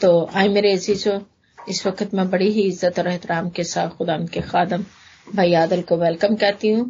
[0.00, 1.18] तो आए मेरे अजीजों
[1.58, 4.84] इस वक्त मैं बड़ी ही इज़्ज़त और एहतराम के साथ खुदा के खादम
[5.26, 6.84] भाई आदल को वेलकम कहती हूँ।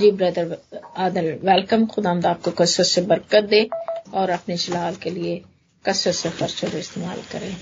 [0.00, 0.56] जी ब्रदर
[0.98, 3.68] आदल वेलकम खुदा आपको कसरत से बरकत दे
[4.14, 5.36] और अपने जलाल के लिए
[5.84, 7.54] कसरत से खर्च और इस्तेमाल करें।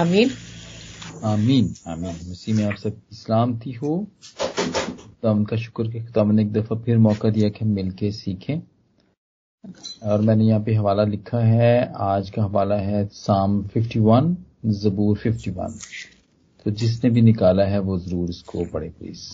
[0.00, 0.30] आमीन।
[1.24, 3.96] आमीन आमीन। मसीह में आप सब इस्लाम थी हो।
[4.38, 8.60] खुदा उनका शुक्र कि खुदा ने एक दफ़ा फिर मौका दिया कि हम मिलके सीखें।
[9.64, 14.34] और मैंने यहाँ पे हवाला लिखा है। आज का हवाला है साम 51
[14.74, 15.74] जबूर 51
[16.66, 19.28] तो जिसने भी निकाला है, वो ज़रूर इसको पढ़े प्लीज़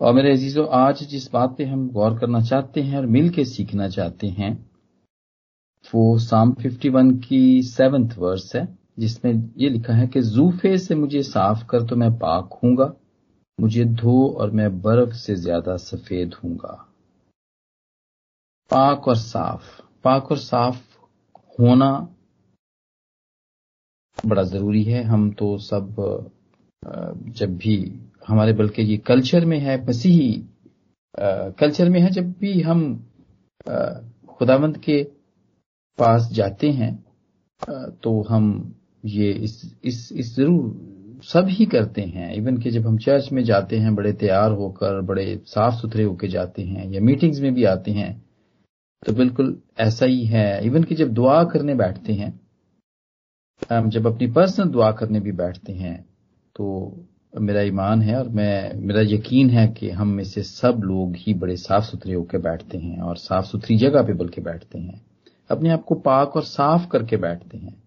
[0.00, 3.44] और मेरे अजीजों, आज जिस बात पे हम गौर करना चाहते हैं और मिल के
[3.44, 4.52] सीखना चाहते हैं,
[5.84, 8.66] वो साम 51 की सेवंथ वर्स है,
[8.98, 12.92] जिसमें ये लिखा है कि, जूफे से मुझे साफ़ कर तो मैं पाक हूँगा
[13.58, 16.72] मुझे धो और मैं बर्फ़ से ज़्यादा सफ़ेद हूँगा।
[18.70, 20.82] पाक और साफ़। पाक और साफ़
[21.58, 21.90] होना
[24.24, 25.94] बड़ा ज़रूरी है। हम तो सब
[26.82, 27.76] जब भी
[28.28, 30.32] हमारे, बल्कि ये कल्चर में है, मसीही
[31.58, 32.84] कल्चर में है, जब भी हम
[34.30, 35.02] खुदावंत के
[35.98, 36.92] पास जाते हैं
[38.02, 40.62] तो हम ये इस इस इस ज़रूर
[41.24, 45.00] सब ही करते हैं। इवन कि जब हम चर्च में जाते हैं, बड़े तैयार होकर,
[45.00, 48.22] बड़े साफ़ सुथरे होकर जाते हैं या मीटिंग्स में भी आते हैं
[49.02, 52.40] तो बिल्कुल ऐसा ही है। इवन कि जब दुआ करने बैठते हैं,
[53.72, 56.00] हम जब अपनी पर्सनल दुआ करने भी बैठते हैं
[56.56, 56.64] तो
[57.34, 61.34] मेरा ईमान है और मैं, मेरा यकीन है कि हम में से सब लोग ही
[61.34, 65.00] बड़े साफ़ सुथरे होकर बैठते हैं और साफ़ सुथरी जगह पे बल्कि बैठते हैं।
[65.50, 67.82] अपने आप को पाक और साफ़ करके बैठते हैं।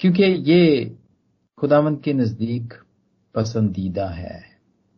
[0.00, 0.96] क्योंकि ये
[1.62, 2.74] खुदावंत के नज़दीक
[3.34, 4.42] पसंदीदा है।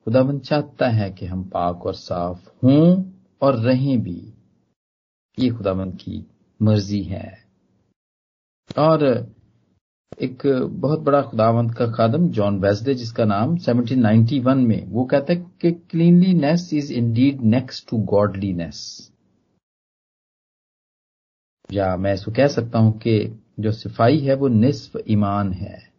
[0.05, 3.13] खुदावंत चाहता है कि हम पाक और साफ़ हों
[3.43, 4.35] और रहें भी।
[5.39, 6.27] ये खुदावंत की
[6.63, 7.45] मर्ज़ी है।
[8.79, 9.33] और
[10.21, 15.53] एक बहुत बड़ा खुदावंत का कदम जॉन वेस्ले, जिसका नाम 1791 में, वो कहता है
[15.61, 19.11] कि cleanliness is indeed next to godliness
[21.73, 25.94] या मैं इसको कह सकता हूँ कि जो सफ़ाई है, वो निस्फ ईमान है।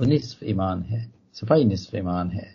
[0.00, 2.54] वो निस्फ ईमान है, सफ़ाई निस्फ ईमान है।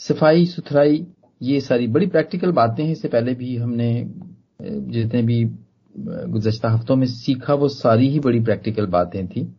[0.00, 1.06] सफ़ाई सुथराई,
[1.42, 4.10] ये सारी बड़ी प्रैक्टिकल बातें हैं, इससे पहले भी हमने
[4.62, 5.44] जितने भी
[5.94, 9.56] गुजशत हफ्तों में सीखा, वो सारी ही बड़ी प्रैक्टिकल बातें थी,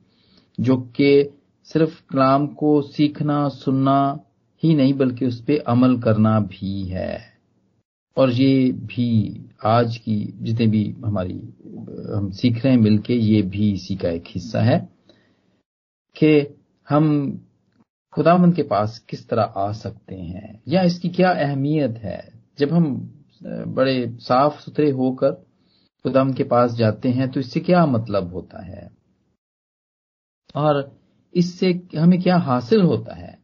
[0.60, 1.30] जो कि
[1.64, 4.20] सिर्फ़ कलाम को सीखना, सुनना
[4.64, 7.38] ही नहीं, बल्कि उस पर अमल करना भी है।
[8.18, 11.40] और ये भी आज की जितने भी हमारी
[12.16, 14.97] हम सीख रहे हैं मिलके, ये भी इसी का एक हिस्सा है।
[16.18, 16.56] कि
[16.88, 17.08] हम
[18.14, 20.62] खुदावंद के पास किस तरह आ सकते हैं?
[20.68, 22.22] या इसकी क्या अहमियत है?
[22.60, 22.86] जब हम
[23.76, 25.32] बड़े साफ़ सुथरे होकर
[26.06, 28.90] खुदाम के पास जाते हैं तो इससे क्या मतलब होता है?
[30.56, 30.92] और
[31.34, 33.38] इससे हमें क्या हासिल होता है?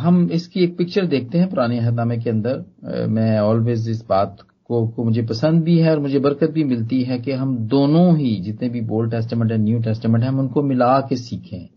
[0.00, 4.86] हम इसकी एक पिक्चर देखते हैं पुराने अहदनामे के अंदर। मैं ऑलवेज इस बात को,
[4.88, 8.34] को मुझे पसंद भी है और मुझे बरकत भी मिलती है कि हम दोनों ही
[8.40, 11.68] जितने भी बोल्ड टेस्टमेंट है न्यू टेस्टमेंट है हम उनको मिला के सीखें।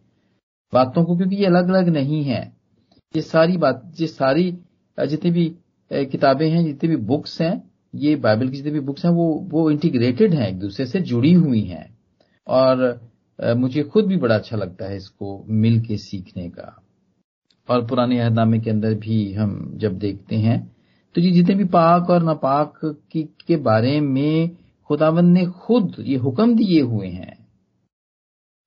[0.74, 2.42] बातों को क्योंकि ये अलग अलग नहीं है।
[3.16, 4.52] ये सारी बात ये सारी
[4.98, 5.46] जितनी भी
[5.92, 9.70] किताबें हैं जितनी भी बुक्स हैं ये बाइबल की जितनी भी बुक्स हैं वो वो
[9.72, 11.86] इंटीग्रेटेड हैं एक दूसरे से जुड़ी हुई हैं।
[12.48, 13.00] और
[13.58, 16.75] मुझे खुद भी बड़ा अच्छा लगता है इसको मिल के सीखने का।
[17.70, 20.73] और पुराने अहदनामे के अंदर भी हम जब देखते हैं
[21.16, 24.57] तो ये जितने भी पाक और नापाक की, के बारे में
[24.90, 27.38] खुदावंद ने खुद ये हुक्म दिए हुए हैं।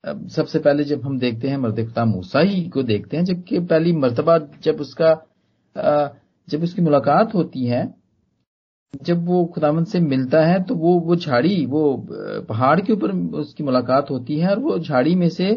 [0.05, 3.59] अब सबसे पहले जब हम देखते हैं मर्द खुदा मूसा ही को देखते हैं, जबकि
[3.61, 5.15] पहली मर्तबा जब उसका
[6.49, 7.95] जब उसकी मुलाकात होती है,
[9.03, 12.07] जब वो खुदावंद से मिलता है तो वो वो झाड़ी, वो
[12.49, 15.55] पहाड़ के ऊपर उसकी मुलाकात होती है और वो झाड़ी में से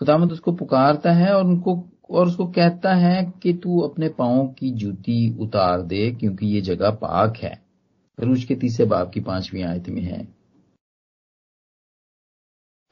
[0.00, 1.74] खुदावंद उसको पुकारता है और उनको
[2.12, 6.90] और उसको कहता है कि तू अपने पाओ की जूती उतार दे क्योंकि ये जगह
[7.02, 7.60] पाक है।
[8.18, 10.26] रूज के तीसरे बाप की पांचवी आयत में है।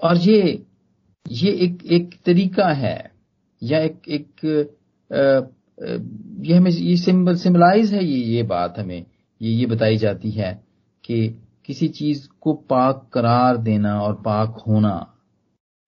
[0.00, 0.66] और ये
[1.26, 3.10] ये एक एक तरीका है,
[3.62, 4.44] या एक एक
[6.40, 9.04] ये हमें, ये सिंबल, सिंबलाइज है ये ये बात हमें,
[9.40, 10.52] ये ये बताई जाती है
[11.04, 11.28] कि
[11.66, 14.94] किसी चीज़ को पाक करार देना और पाक होना,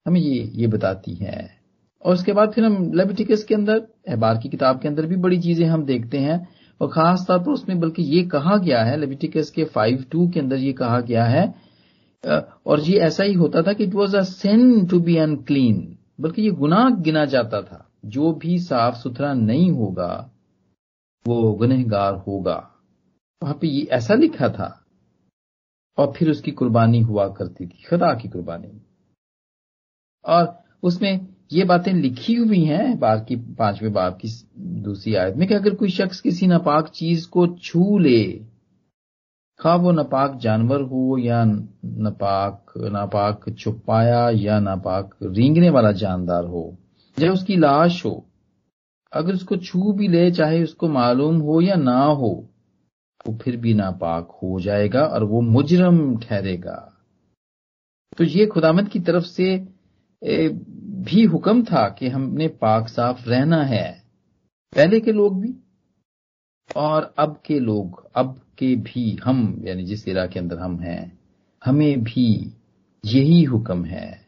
[0.06, 1.61] हमें ये ये बताती है।
[2.04, 3.78] और उसके बाद फिर हम लेबिटिकस के अंदर
[4.08, 6.48] अहबार की किताब के अंदर भी बड़ी चीज़ें हम देखते हैं।
[6.80, 10.40] और खास तौर पर उसमें बल्कि ये कहा गया है लेबिटिकस के फाइव टू के
[10.40, 11.54] अंदर ये कहा गया है।
[12.66, 16.42] और ये ऐसा ही होता था कि it was a sin to be unclean बल्कि
[16.42, 20.30] ये गुनाह गिना जाता था। जो भी साफ़ सुथरा नहीं होगा,
[21.26, 22.70] वो गुनहगार होगा।
[23.42, 24.78] वहाँ पे ये ऐसा लिखा था।
[25.98, 28.80] और फिर उसकी कुर्बानी हुआ करती थी, खुदा की कुर्बानी।
[30.24, 34.28] और उसमें ये बातें लिखी हुई हैं बार की, पाँचवें बाप की
[34.82, 38.22] दूसरी आयत में कि अगर कोई शख्स किसी नापाक चीज़ को छू ले,
[39.60, 46.64] खा वो नापाक जानवर हो या नापाक नापाक छुपाया या नापाक रींगने वाला जानदार हो
[47.16, 48.14] या उसकी लाश हो,
[49.12, 52.32] अगर उसको छू भी ले, चाहे उसको मालूम हो या ना हो,
[53.26, 56.78] वो फिर भी नापाक हो जाएगा और वो मुजरम ठहरेगा।
[58.18, 59.54] तो ये खुदामत की तरफ़ से
[61.02, 64.02] भी हुक्म था कि हमने पाक साफ़ रहना है।
[64.74, 65.54] पहले के लोग भी
[66.76, 71.18] और अब के लोग, अब के भी हम, यानी जिस इरा के अंदर हम हैं,
[71.64, 72.56] हमें भी
[73.04, 74.26] यही हुक्म है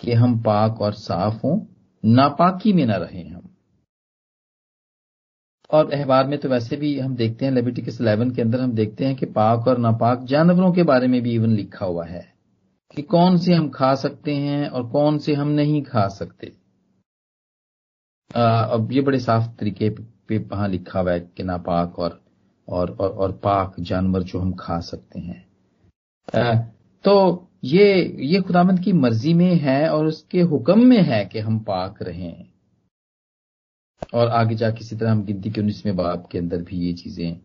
[0.00, 1.66] कि हम पाक और साफ़ हों,
[2.04, 3.42] नापाकी में ना रहें हम।
[5.70, 9.06] और अहबार में तो वैसे भी हम देखते हैं लेबिटिकस इलेवन के अंदर हम देखते
[9.06, 12.29] हैं कि पाक और नापाक जानवरों के बारे में भी इवन लिखा हुआ है।
[12.94, 16.52] कि कौन से हम खा सकते हैं और कौन से हम नहीं खा सकते।
[18.30, 19.88] अब ये बड़े साफ़ तरीके
[20.28, 22.20] पे वहाँ लिखा हुआ है कि नापाक और
[22.68, 25.46] और और, और पाक जानवर जो हम खा सकते हैं।
[26.36, 26.54] आ,
[27.04, 31.58] तो ये ये खुदामंद की मर्ज़ी में है और उसके हुक्म में है कि हम
[31.58, 32.46] पाक रहें।
[34.14, 37.40] और आगे जा किसी तरह हम गिनती के उन्नीसवें बाप के अंदर भी ये चीज़ें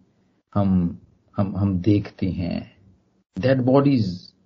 [0.53, 0.99] हम
[1.35, 2.59] हम हम देखते हैं।
[3.37, 4.05] डेड बॉडीज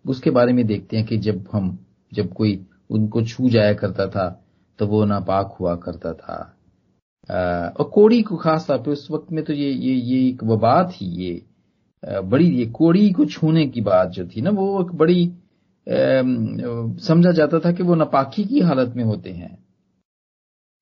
[0.10, 1.78] उसके बारे में देखते हैं कि जब हम,
[2.12, 2.60] जब कोई
[2.90, 4.30] उनको छू जाया करता था
[4.80, 6.38] तो वो नापाक हुआ करता था।
[7.80, 10.84] और कोड़ी को खास तौर पे उस वक्त में तो ये ये ये एक वबा
[10.92, 11.42] थी ये।
[12.04, 15.32] बड़ी, ये कोड़ी को छूने की बात जो थी ना, वो एक बड़ी
[17.02, 19.58] समझा जाता था कि वो नापाकी की हालत में होते हैं।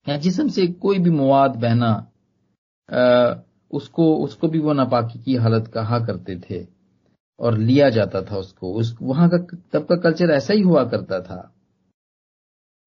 [0.08, 1.92] या जिसम से कोई भी मवाद बहना
[3.72, 6.66] उसको उसको भी वो नापाकी की हालत कहा करते थे।
[7.39, 9.38] और लिया जाता था उसको। उस, वहाँ का,
[9.74, 11.56] तब का कल्चर ऐसा ही हुआ करता था।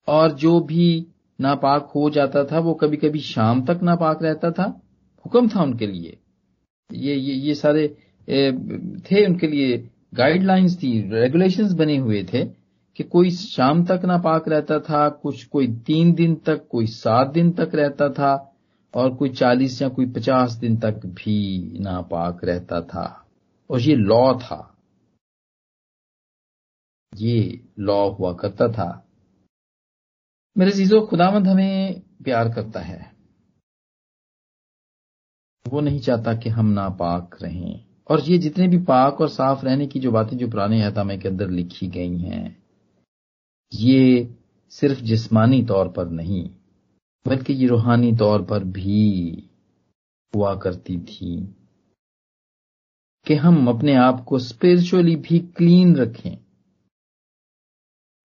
[0.09, 1.07] और जो भी
[1.41, 4.83] नापाक हो जाता था, वो कभी कभी शाम तक नापाक रहता था।
[5.27, 6.19] हुक्म था उनके लिए।
[6.93, 7.89] ये ये ये सारे
[9.01, 12.45] थे उनके लिए। गाइडलाइंस थी रेगुलेशंस बने हुए थे
[12.97, 17.51] कि कोई शाम तक नापाक रहता था, कुछ, कोई तीन दिन तक, कोई सात दिन
[17.51, 18.53] तक रहता था,
[18.95, 23.20] और कोई चालीस या कोई पचास दिन तक भी नापाक रहता था।
[23.71, 24.77] और ये लॉ था।
[27.15, 29.07] ये लॉ हुआ करता था।
[30.59, 33.17] मेरे चीज़ों खुदामंद हमें प्यार करता है।
[35.69, 39.87] वो नहीं चाहता कि हम नापाक रहें। और ये जितने भी पाक और साफ़ रहने
[39.87, 42.63] की जो बातें जो पुराने हतामे के अंदर लिखी गई हैं,
[43.75, 44.35] ये
[44.69, 46.51] सिर्फ़ जिस्मानी तौर पर नहीं,
[47.27, 49.33] बल्कि ये रूहानी तौर पर भी
[50.35, 51.60] हुआ करती थी।
[53.27, 56.39] कि हम अपने आप को स्पिरिचुअली भी क्लीन रखें।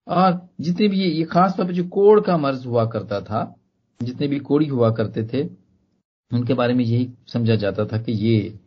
[0.07, 3.56] और जितने भी ये खास तौर पर जो कोड़ का मर्ज हुआ करता था,
[4.03, 5.50] जितने भी कोड़ी हुआ करते थे,
[6.33, 8.59] उनके बारे में यही समझा जाता था कि ये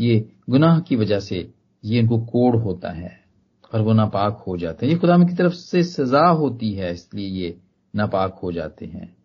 [0.00, 1.54] ये गुनाह की वजह से
[1.84, 3.24] ये इनको कोड़ होता है
[3.74, 7.26] और वो नापाक हो जाते हैं। ये खुदा की तरफ़ से सजा होती है, इसलिए
[7.26, 7.60] ये
[7.96, 9.16] नापाक हो जाते हैं।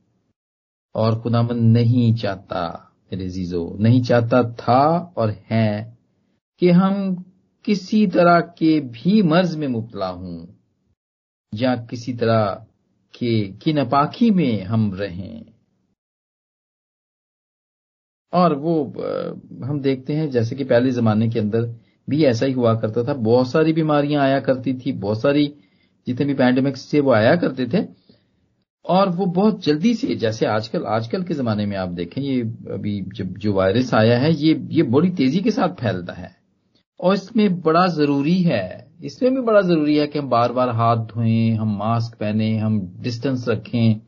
[0.95, 5.98] और खुदामन नहीं चाहता, मेरे जीजो नहीं चाहता था और है
[6.61, 7.25] कि हम
[7.65, 10.57] किसी तरह के भी मर्ज में मुबतला हूँ,
[11.53, 12.65] या किसी तरह
[13.13, 15.45] के, की नपाकी में हम रहें।
[18.33, 18.83] और वो
[19.65, 21.75] हम देखते हैं, जैसे कि पहले जमाने के अंदर
[22.07, 25.53] भी ऐसा ही हुआ करता था। बहुत सारी बीमारियाँ आया करती थी, बहुत सारी
[26.07, 27.85] जितने भी पैंडेमिक्स थे, वो आया करते थे।
[28.85, 32.41] और वो बहुत जल्दी से, जैसे आजकल आजकल के जमाने में आप देखें, ये
[32.73, 36.38] अभी जब जो वायरस आया है, ये ये बड़ी तेज़ी के साथ फैलता है।
[36.99, 40.97] और इसमें बड़ा ज़रूरी है, इसमें भी बड़ा ज़रूरी है कि हम बार बार हाथ
[40.97, 44.01] धोएँ, हम मास्क पहने, हम डिस्टेंस रखें,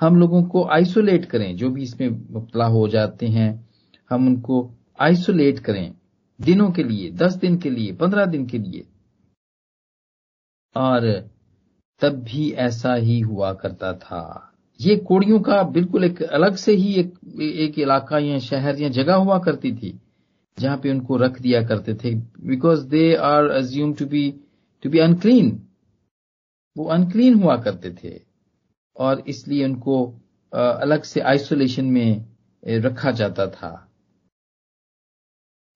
[0.00, 3.68] हम लोगों को आइसोलेट करें, जो भी इसमें मुबतला हो जाते हैं,
[4.10, 4.70] हम उनको
[5.00, 5.94] आइसोलेट करें,
[6.40, 8.86] दिनों के लिए, दस दिन के लिए, पंद्रह दिन के लिए।
[10.76, 11.30] और
[12.00, 16.94] तब भी ऐसा ही हुआ करता था। ये कोड़ियों का बिल्कुल एक अलग से ही
[16.94, 19.98] एक एक इलाका या शहर या जगह हुआ करती थी।
[20.58, 22.14] जहाँ पे उनको रख दिया करते थे
[22.46, 24.30] because they are assume to be
[24.82, 25.50] to be unclean
[26.76, 28.20] वो अनक्लीन हुआ करते थे,
[28.96, 30.04] और इसलिए उनको
[30.52, 32.24] अलग से आइसोलेशन में
[32.62, 33.70] रखा जाता था।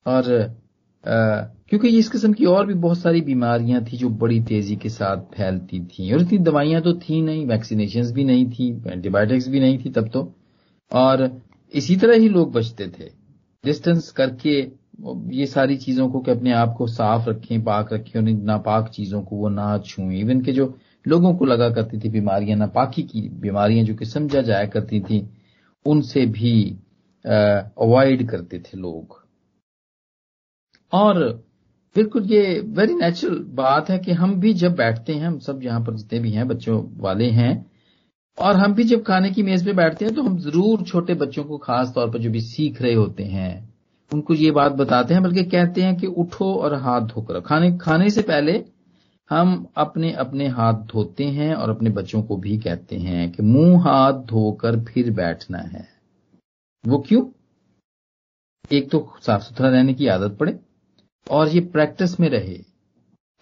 [0.06, 0.24] और
[1.04, 5.22] क्योंकि इस किस्म की और भी बहुत सारी बीमारियाँ थी जो बड़ी तेज़ी के साथ
[5.34, 9.78] फैलती थी, और इतनी दवाइयाँ तो थी नहीं वैक्सीनेशन भी नहीं थी एंटीबायोटिक्स भी नहीं
[9.84, 10.32] थी तब तो
[10.90, 11.30] और
[11.74, 13.10] इसी तरह ही लोग बचते थे।
[13.66, 14.58] डिस्टेंस करके
[15.36, 19.22] ये सारी चीज़ों को कि अपने आप को साफ़ रखें, पाक रखें और नापाक चीज़ों
[19.22, 20.74] को वो ना छुएँ। इवन के जो
[21.06, 25.26] लोगों को लगा करती थी बीमारियाँ, नापाकी की बीमारियाँ जो कि समझा जाया करती थी,
[25.86, 26.54] उनसे भी
[27.24, 29.24] अवॉइड करते थे लोग।
[30.92, 31.18] और
[31.96, 35.80] बिल्कुल ये वेरी नेचुरल बात है कि हम भी जब बैठते हैं, हम सब यहाँ
[35.80, 37.54] पर जितने भी हैं, बच्चों वाले हैं
[38.38, 41.44] और हम भी जब खाने की मेज पे बैठते हैं तो हम ज़रूर छोटे बच्चों
[41.44, 43.74] को खास तौर पर जो भी सीख रहे होते हैं,
[44.10, 48.10] उनको ये बात बताते हैं, बल्कि कहते हैं कि उठो और हाथ धोकर खाने खाने
[48.10, 48.64] से पहले
[49.30, 53.82] हम अपने अपने हाथ धोते हैं और अपने बच्चों को भी कहते हैं कि मुँह
[53.84, 55.88] हाथ धोकर फिर बैठना है।
[56.84, 57.22] वो क्यों?
[58.72, 60.58] एक तो साफ़ सुथरा रहने की आदत पड़े
[61.26, 62.56] और ये प्रैक्टिस में रहे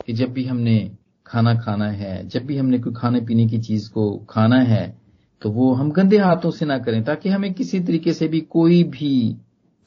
[0.07, 0.77] कि जब भी हमने
[1.27, 5.05] खाना खाना है, जब भी हमने कोई खाने पीने की चीज़ को खाना है
[5.43, 8.85] तो वो हम गंदे हाथों से ना करें, ताकि हमें किसी तरीके से भी कोई
[8.85, 9.37] भी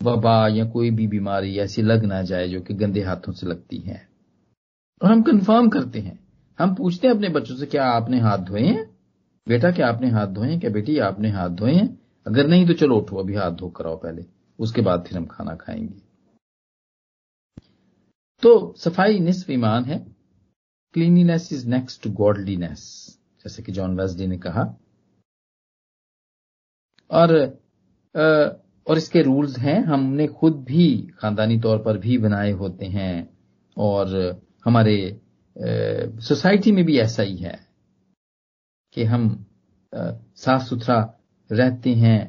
[0.03, 3.77] वबा या कोई भी बीमारी ऐसी लग ना जाए जो कि गंदे हाथों से लगती
[3.77, 4.07] है।
[5.03, 6.19] और हम कंफर्म करते हैं।
[6.59, 8.97] हम पूछते हैं अपने बच्चों से, क्या आपने हाथ धोए हैं?
[9.47, 10.59] बेटा, क्या आपने हाथ धोए हैं?
[10.59, 11.99] क्या बेटी, आपने हाथ धोए हैं?
[12.27, 14.25] अगर नहीं तो चलो उठो, अभी हाथ धो कर आओ पहले।
[14.59, 16.07] उसके बाद फिर हम खाना खाएँगे।
[18.41, 20.16] तो सफ़ाई निस्फ ईमान है।
[20.97, 22.83] Cleanliness is next to godliness
[23.45, 24.63] जैसे कि जॉन वेस्डी ने कहा।
[27.09, 27.33] और
[28.87, 30.87] और इसके रूल्स हैं, हमने खुद भी
[31.19, 33.29] खानदानी तौर पर भी बनाए होते हैं,
[33.77, 34.97] और हमारे
[36.29, 37.59] सोसाइटी में भी ऐसा ही है
[38.93, 39.29] कि हम
[39.93, 40.99] साफ़ सुथरा
[41.49, 42.19] रहते हैं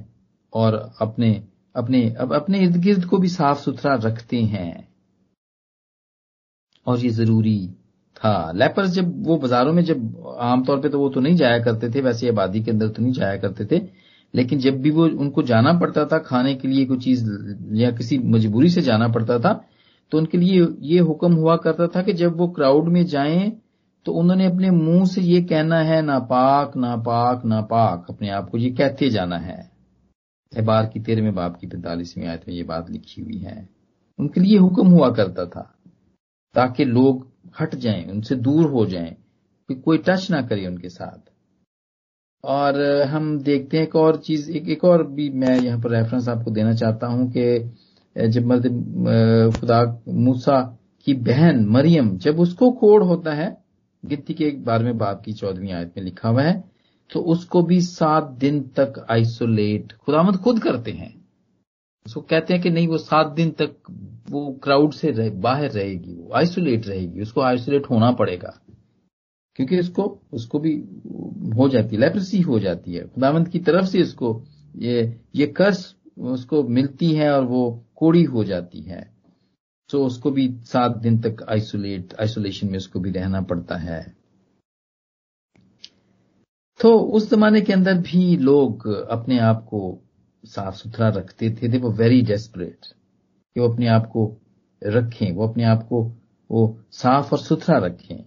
[0.52, 1.32] और अपने
[1.74, 4.88] अपने, अब अपने इर्द गिर्द को भी साफ़ सुथरा रखते हैं।
[6.86, 7.60] और ये ज़रूरी
[8.18, 11.90] था लेपर्स जब वो बाजारों में जब आमतौर पे तो वो तो नहीं जाया करते
[11.90, 13.80] थे, वैसे आबादी के अंदर तो नहीं जाया करते थे,
[14.34, 17.24] लेकिन जब भी वो उनको जाना पड़ता था खाने के लिए कोई चीज़
[17.74, 19.52] या किसी मजबूरी से जाना पड़ता था
[20.12, 23.50] तो उनके लिए ये हुक्म हुआ करता था कि जब वो क्राउड में जाएँ
[24.06, 28.70] तो उन्होंने अपने मुँह से ये कहना है नापाक नापाक नापाक अपने आप को ये
[28.72, 29.58] कहते जाना है।
[30.52, 33.68] अहबार की तेरहवें बाप की पैंतालीसवीं आयत में ये बात लिखी हुई है।
[34.18, 35.62] उनके लिए हुक्म हुआ करता था,
[36.54, 37.27] ताकि लोग
[37.60, 39.10] हट जाएँ उनसे दूर हो जाएँ
[39.68, 41.30] कि कोई टच ना करे उनके साथ।
[42.44, 46.28] और हम देखते हैं एक और चीज़ एक, एक और भी मैं यहाँ पर रेफरेंस
[46.28, 48.66] आपको देना चाहता हूँ कि जब मर्द
[49.60, 50.60] खुदा मूसा
[51.06, 53.56] की बहन मरियम जब उसको कोड होता है
[54.04, 56.62] गिनती के एक बार में बाप की चौदहवीं आयत में लिखा हुआ है
[57.10, 61.14] तो उसको भी सात दिन तक आइसोलेट खुदामद खुद करते हैं।
[62.06, 63.74] उसको कहते हैं कि नहीं वो सात दिन तक
[64.30, 68.60] वो क्राउड से रह, बाहर रहेगी वो आइसोलेट रहेगी उसको आइसोलेट होना पड़ेगा।
[69.56, 70.74] क्योंकि उसको उसको भी
[71.56, 74.44] हो जाती है लेप्रेसी हो जाती है। खुदामंद की तरफ़ से उसको
[74.76, 79.14] ये ये कर्ज उसको मिलती है और वो कोड़ी हो जाती है।
[79.90, 84.16] तो उसको भी सात दिन तक आइसोलेट आइसोलेशन में उसको भी रहना पड़ता है।
[86.80, 89.98] तो उस जमाने के अंदर भी लोग अपने आप को
[90.44, 92.97] साफ़ सुथरा रखते थे। दे वो वेरी डेस्परेट
[93.58, 94.22] कि वो अपने आप को
[94.82, 96.02] रखें, वो अपने आप को,
[96.50, 98.24] वो साफ़ और सुथरा रखें।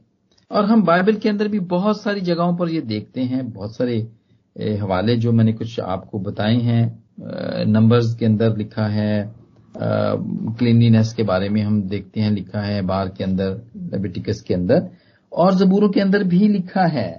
[0.52, 3.98] और हम बाइबल के अंदर भी बहुत सारी जगहों पर ये देखते हैं, बहुत सारे
[4.78, 9.34] हवाले जो मैंने कुछ आपको बताए हैं नंबर्स के अंदर लिखा है
[9.78, 14.90] क्लिनलीनेस के बारे में हम देखते हैं, लिखा है बार के अंदर, लेबिटिकस के अंदर,
[15.32, 17.10] और जबूरों के अंदर भी लिखा है।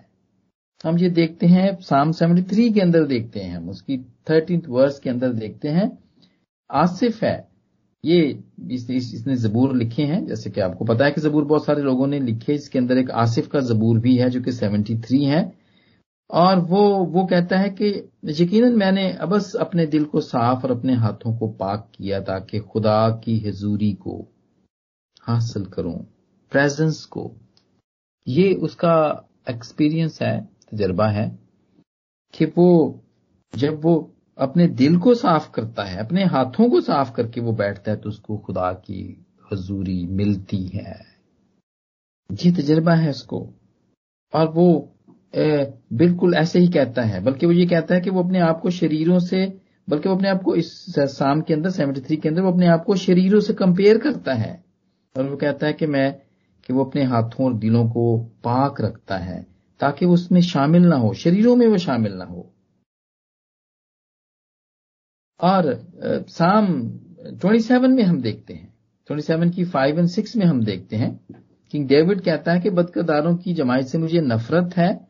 [0.85, 3.99] हम ये देखते हैं, साम 73 के अंदर देखते हैं हम, उसकी
[4.31, 5.91] थर्टींथ वर्स के अंदर देखते हैं।
[6.71, 7.52] आसिफ है
[8.05, 11.65] ये इस, इस, इसने जबूर लिखे हैं जैसे कि आपको पता है कि जबूर बहुत
[11.65, 15.25] सारे लोगों ने लिखे इसके अंदर एक आसिफ का जबूर भी है जो कि 73
[15.25, 15.63] है।
[16.31, 20.95] और वो वो कहता है कि यकीनन मैंने अबस अपने दिल को साफ़ और अपने
[20.95, 24.29] हाथों को पाक किया ताकि खुदा की हजूरी को
[25.23, 25.99] हासिल करूँ
[26.53, 27.31] प्रेजेंस को।
[28.29, 31.39] ये उसका एक्सपीरियंस है तजर्बा है
[32.35, 33.01] कि वो
[33.55, 33.95] जब वो
[34.39, 38.09] अपने दिल को साफ़ करता है, अपने हाथों को साफ़ करके वो बैठता है तो
[38.09, 41.01] उसको खुदा की हजूरी मिलती है।
[42.45, 43.49] ये तजर्बा है उसको।
[44.35, 44.93] और वो
[45.37, 48.71] बिल्कुल ऐसे ही कहता है, बल्कि वो ये कहता है कि वो अपने आप को
[48.71, 49.61] शरीरों से,
[49.91, 52.67] बल्कि वो अपने आप को इस शाम के अंदर, सेवेंटी थ्री के अंदर, वो अपने
[52.67, 54.65] आप को शरीरों से कंपेयर करता है।
[55.17, 56.23] और वो कहता है कि मैं,
[56.67, 59.47] कि वो अपने हाथों और दिलों को पाक रखता है,
[59.81, 62.52] ताकि वो उसमें शामिल ना हो, शरीरों में वो शामिल ना हो।
[65.43, 65.87] और
[66.29, 66.67] साम
[67.43, 68.75] 27 में हम देखते हैं।
[69.09, 71.21] 27 की 5 एंड 6 में हम देखते हैं।
[71.73, 75.09] किंग डेविड कहता है कि बदकरदारों की जमायत से मुझे नफरत है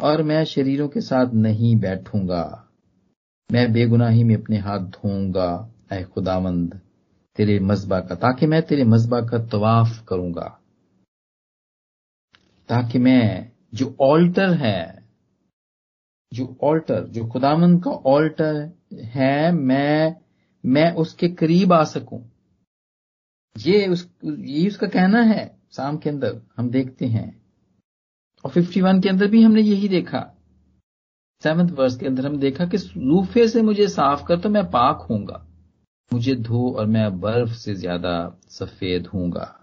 [0.00, 2.68] और मैं शरीरों के साथ नहीं बैठूँगा।
[3.52, 6.80] मैं बेगुनाही में अपने हाथ धोऊँगा। ऐ खुदावंद,
[7.36, 10.60] तेरे मजबा का, ताकि मैं तेरे मजबा का तवाफ करूँगा।
[12.68, 15.04] ताकि मैं, जो ऑल्टर है,
[16.32, 20.16] जो ऑल्टर जो खुदामंद का ऑल्टर है मैं
[20.64, 22.32] मैं उसके करीब आ सकूँ।
[23.56, 27.42] ये उस ये उसका कहना है शाम के अंदर हम देखते हैं।
[28.44, 30.32] और 51 के अंदर भी हमने यही देखा।
[31.42, 35.06] सेवंथ वर्ष के अंदर हम देखा कि लूफे से मुझे साफ़ कर तो मैं पाक
[35.10, 35.46] हूँगा
[36.12, 39.62] मुझे धो और मैं बर्फ़ से ज़्यादा सफ़ेद हूँगा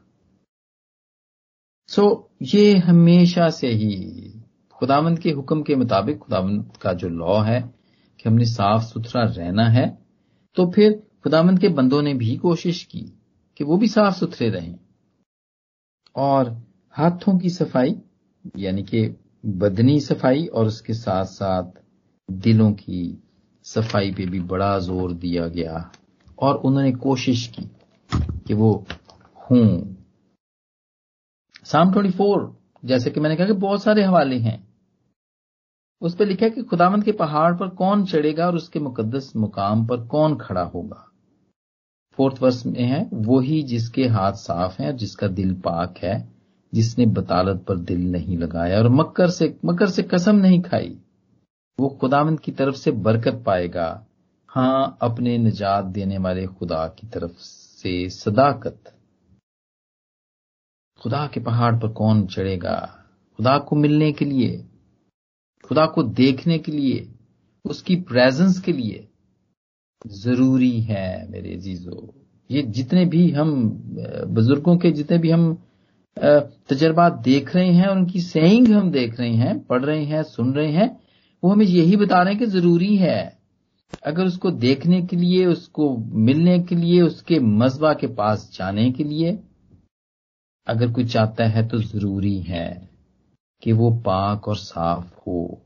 [1.87, 3.95] सो so, ये हमेशा से ही
[4.71, 7.82] खुदावंत के हुक्म के मुताबिक खुदावंत का जो लॉ है
[8.23, 9.87] कि हमने साफ़ सुथरा रहना है
[10.57, 10.91] तो फिर
[11.23, 13.01] खुदावंत के बंदों ने भी कोशिश की
[13.57, 14.75] कि वो भी साफ़ सुथरे रहें।
[16.15, 16.61] और
[16.93, 17.95] हाथों की सफ़ाई,
[18.57, 19.15] यानी कि
[19.45, 21.71] बदनी सफ़ाई और उसके साथ साथ
[22.31, 23.23] दिलों की
[23.65, 25.91] सफ़ाई पे भी बड़ा ज़ोर दिया गया
[26.39, 27.69] और उन्होंने कोशिश की
[28.47, 28.85] कि वो
[29.51, 29.97] हूँ।
[31.63, 32.51] साम 24
[32.85, 34.72] जैसे कि मैंने कहा कि बहुत सारे हवाले हैं।
[36.01, 39.97] उस पर लिखा कि खुदावंत के पहाड़ पर कौन चढ़ेगा और उसके मुकद्दस मुकाम पर
[39.97, 41.09] कौन खड़ा होगा।
[42.17, 46.33] फोर्थ वर्ष में है वो ही जिसके हाथ साफ़ हैं और जिसका दिल पाक है,
[46.73, 50.97] जिसने बतालत पर दिल नहीं लगाया और मक्कर से मकर से कसम नहीं खाई।
[51.79, 54.05] वो खुदावंत की तरफ़ से बरकत पाएगा।
[54.49, 58.93] हाँ, अपने निजात देने वाले खुदा की तरफ़ से सदाकत।
[61.01, 63.05] खुदा के पहाड़ पर कौन चढ़ेगा?
[63.37, 64.65] खुदा को मिलने के लिए
[65.63, 67.07] खुदा को देखने के लिए,
[67.65, 69.07] उसकी प्रेजेंस के लिए
[70.07, 72.13] ज़रूरी है मेरे जीजो
[72.49, 73.53] ये जितने भी हम
[74.27, 75.53] बुज़ुर्गों के जितने भी हम
[76.17, 80.71] तजर्बा देख रहे हैं, उनकी सेइंग हम देख रहे हैं, पढ़ रहे हैं, सुन रहे
[80.71, 80.89] हैं,
[81.43, 83.37] वो हमें यही बता रहे हैं कि ज़रूरी है।
[84.03, 89.03] अगर उसको देखने के लिए, उसको मिलने के लिए, उसके मजबा के पास जाने के
[89.03, 89.31] लिए
[90.67, 92.92] अगर कोई चाहता है तो ज़रूरी है।
[93.63, 95.61] कि वो पाक और साफ़ हो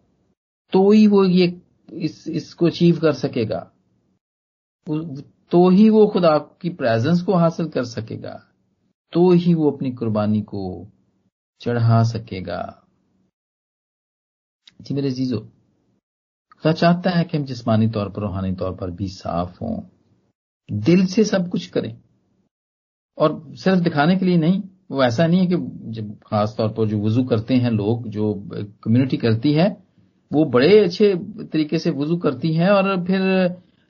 [0.74, 1.46] तो ही वो ये
[1.94, 3.60] इस, इसको अचीव कर सकेगा।
[5.52, 8.34] तो ही वो खुदा की प्रेजेंस को हासिल कर सकेगा
[9.14, 10.64] तो ही वो अपनी कुर्बानी को
[11.62, 12.62] चढ़ा सकेगा।
[14.82, 19.08] जी मेरे जीजो खुदा चाहता है कि हम जिस्मानी तौर पर, रूहानी तौर पर भी
[19.08, 19.80] साफ़ हों।
[20.70, 21.98] दिल से सब कुछ करें,
[23.18, 25.56] और सिर्फ़ दिखाने के लिए नहीं वो ऐसा नहीं है कि
[25.91, 28.34] जब खास तौर पर जो वज़ू करते हैं लोग, जो
[28.84, 29.69] कम्युनिटी करती है,
[30.32, 33.21] वो बड़े अच्छे तरीके से वज़ू करती है और फिर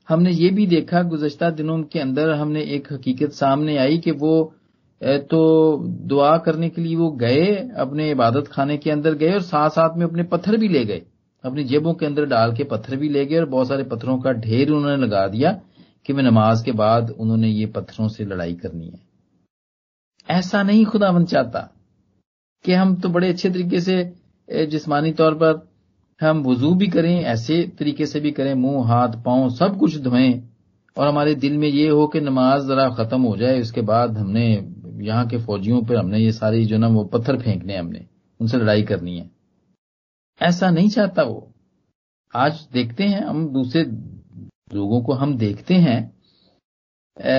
[0.08, 4.54] हमने ये भी देखा गुजश्ता दिनों के अंदर हमने एक हकीकत सामने आई कि वो
[5.02, 5.40] तो
[5.82, 7.46] दुआ करने के लिए वो गए,
[7.78, 11.02] अपने इबादत खाने के अंदर गए और साथ साथ में अपने पत्थर भी ले गए।
[11.44, 14.32] अपनी जेबों के अंदर डाल के पत्थर भी ले गए और बहुत सारे पत्थरों का
[14.40, 15.52] ढेर उन्होंने लगा दिया
[16.06, 19.00] कि वे नमाज़ के बाद उन्होंने ये पत्थरों से लड़ाई करनी है।
[20.28, 21.60] ऐसा नहीं खुदावन चाहता
[22.66, 24.04] कि हम तो बड़े अच्छे तरीके से
[24.68, 25.68] जिस्मानी तौर पर
[26.22, 30.34] हम वज़ू भी करें, ऐसे तरीके से भी करें, मुँह, हाथ, पाँव, सब कुछ धोएँ
[30.98, 34.46] और हमारे दिल में ये हो कि नमाज़ जरा खत्म हो जाए, उसके बाद हमने
[35.02, 38.06] यहाँ के फौजियों पर हमने ये सारी जो ना वो पत्थर फेंकने हमने,
[38.40, 39.30] उनसे लड़ाई करनी है।
[40.42, 41.52] ऐसा नहीं चाहता वो।
[42.34, 43.84] आज देखते हैं, हम दूसरे
[44.74, 46.00] लोगों को हम देखते हैं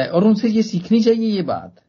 [0.08, 1.80] और उनसे ये सीखनी चाहिए ये बात।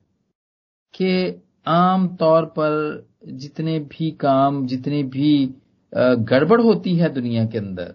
[1.01, 5.53] कि आम तौर पर जितने भी काम, जितने भी
[5.93, 7.93] गड़बड़ होती है दुनिया के अंदर,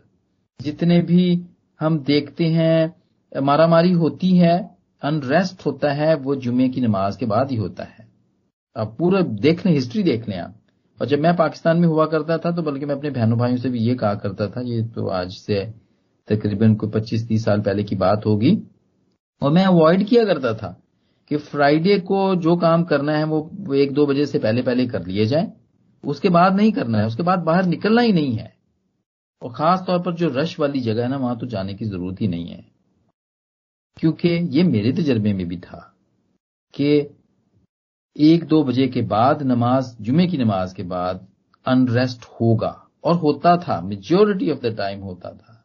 [0.60, 1.42] जितने भी
[1.80, 2.94] हम देखते हैं,
[3.32, 4.56] मारामारी होती है
[5.02, 8.06] अनरेस्ट होता है, वो जुमे की नमाज़ के बाद ही होता है।
[8.76, 10.54] आप पूरा देख लें हिस्ट्री देख लें आप।
[11.00, 13.68] और जब मैं पाकिस्तान में हुआ करता था तो बल्कि मैं अपने बहनों भाइयों से
[13.68, 15.64] भी ये कहा करता था, ये तो आज से
[16.28, 18.56] तकरीबन कोई पच्चीस तीस साल पहले की बात होगी।
[19.42, 20.80] और मैं अवॉइड किया करता था।
[21.28, 25.06] कि फ्राइडे को जो काम करना है, वो एक दो बजे से पहले पहले कर
[25.06, 25.52] लिए जाए।
[26.04, 28.56] उसके बाद नहीं करना है, उसके बाद बाहर निकलना ही नहीं है।
[29.42, 32.20] और खास तौर पर जो रश वाली जगह है ना, वहाँ तो जाने की ज़रूरत
[32.20, 32.66] ही नहीं है।
[33.96, 35.94] क्योंकि ये मेरे तजर्बे में भी था
[36.74, 37.16] कि
[38.16, 41.28] एक दो बजे के बाद नमाज़, जुमे की नमाज़ के बाद
[41.66, 45.64] अनरेस्ट होगा। और होता था मेजोरिटी ऑफ़ द टाइम होता था।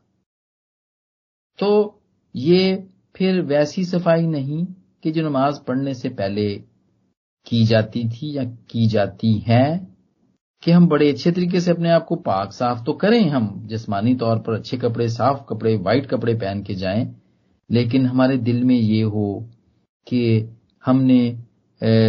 [1.59, 1.99] तो
[2.35, 4.67] ये फिर वैसी सफ़ाई नहीं
[5.03, 6.53] कि जो नमाज़ पढ़ने से पहले
[7.47, 9.87] की जाती थी या की जाती है,
[10.63, 14.15] कि हम बड़े अच्छे तरीके से अपने आप को पाक साफ़ तो करें, हम जिसमानी
[14.15, 17.15] तौर पर अच्छे कपड़े, साफ़ कपड़े व्हाइट कपड़े पहन के जाएँ,
[17.69, 19.49] लेकिन हमारे दिल में ये हो
[20.07, 20.49] कि
[20.85, 21.37] हमने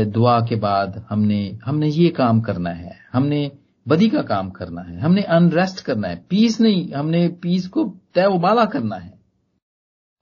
[0.07, 3.50] दुआ के बाद हमने हमने ये काम करना है, हमने
[3.87, 8.26] बदी का काम करना है, हमने अनरेस्ट करना है पीस नहीं, हमने पीस को तय
[8.26, 9.12] उबाला करना है।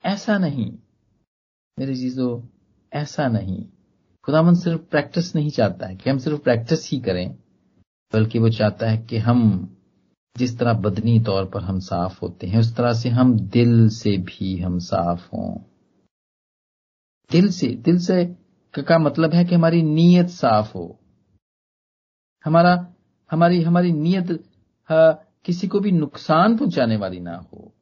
[0.04, 0.70] ऐसा नहीं।
[1.78, 2.40] मेरे चीज़ों
[2.92, 3.64] ऐसा नहीं।
[4.24, 7.30] खुदावन सिर्फ़ प्रैक्टिस नहीं चाहता है कि हम सिर्फ़ प्रैक्टिस ही करें,
[8.12, 9.40] बल्कि वो चाहता है कि हम
[10.36, 14.16] जिस तरह बदनी तौर पर हम साफ़ होते हैं, उस तरह से हम दिल से
[14.18, 15.56] भी हम साफ़ हों।
[17.30, 18.24] दिल से दिल से
[18.74, 20.98] का मतलब है कि हमारी नीयत साफ़ हो।
[22.44, 22.74] हमारा,
[23.30, 24.44] हमारी हमारी नीयत
[24.90, 27.72] किसी को भी नुकसान पहुँचाने वाली ना हो,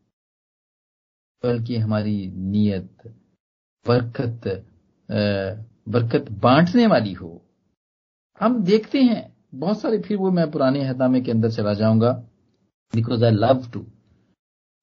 [1.43, 3.15] बल्कि हमारी नीयत,
[3.87, 4.67] बरकत
[5.09, 7.43] बरकत बांटने वाली हो।
[8.41, 12.11] हम देखते हैं, बहुत सारे फिर वो मैं पुराने हदामे के अंदर चला जाऊँगा।
[12.93, 13.85] Because I love to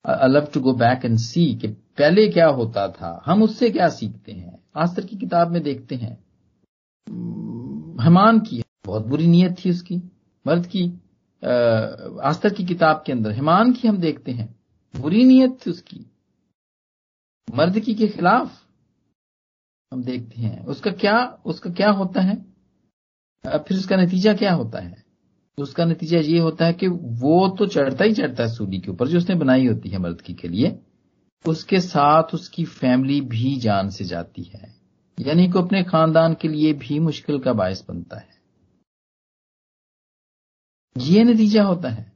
[0.06, 3.88] I love to go back and see कि पहले क्या होता था, हम उससे क्या
[3.90, 6.16] सीखते हैं। आस्तर की किताब में देखते हैं।
[8.00, 10.02] हमान की, बहुत बुरी नीयत थी उसकी,
[10.46, 10.90] मर्द की
[12.24, 14.56] आस्तर की किताब के अंदर हिमान की हम देखते हैं।
[14.94, 16.06] बुरी नीयत थी उसकी।
[17.48, 18.63] मर्द की के खिलाफ
[19.94, 22.36] हम देखते हैं। उसका क्या उसका क्या होता है?
[23.46, 25.04] फिर उसका नतीजा क्या होता है?
[25.58, 29.08] उसका नतीजा ये होता है कि वो तो चढ़ता ही चढ़ता है सूली के ऊपर,
[29.08, 30.80] जो उसने बनाई होती है मर्द की के लिए,
[31.46, 34.74] उसके साथ उसकी फैमिली भी जान से जाती है।
[35.20, 38.30] यानी कि अपने खानदान के लिए भी मुश्किल का बायस बनता है।
[40.98, 42.12] ये नतीजा होता है।